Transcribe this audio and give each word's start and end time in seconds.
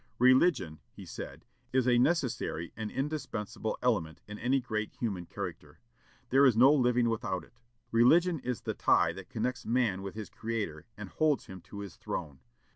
"Religion," 0.17 0.79
he 0.91 1.05
said, 1.05 1.45
"is 1.71 1.87
a 1.87 1.99
necessary 1.99 2.73
and 2.75 2.89
indispensable 2.89 3.77
element 3.83 4.19
in 4.27 4.39
any 4.39 4.59
great 4.59 4.91
human 4.95 5.27
character. 5.27 5.77
There 6.31 6.43
is 6.43 6.57
no 6.57 6.73
living 6.73 7.07
without 7.07 7.43
it. 7.43 7.61
Religion 7.91 8.39
is 8.39 8.61
the 8.61 8.73
tie 8.73 9.13
that 9.13 9.29
connects 9.29 9.63
man 9.63 10.01
with 10.01 10.15
his 10.15 10.31
Creator, 10.31 10.87
and 10.97 11.07
holds 11.09 11.45
him 11.45 11.61
to 11.61 11.81
his 11.81 11.97
throne. 11.97 12.39